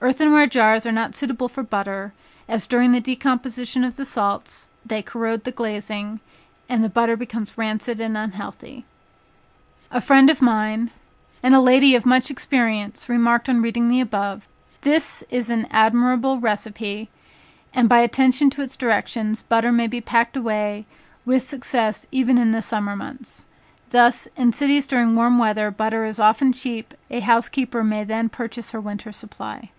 [0.00, 2.12] Earthen ware jars are not suitable for butter,
[2.46, 6.20] as during the decomposition of the salts, they corrode the glazing;
[6.68, 8.84] and the butter becomes rancid and unhealthy.
[9.90, 10.90] A friend of mine,
[11.42, 14.46] and a lady of much experience, remarked on reading the above
[14.82, 17.08] "This is an admirable receipt,
[17.72, 20.84] and by attention to its directions, butter may be packed away
[21.24, 23.46] with success even in the summer months.
[23.88, 28.28] Thus in cities during warm weather butter is often cheap, a house keeper may then
[28.28, 29.70] purchase her winter supply.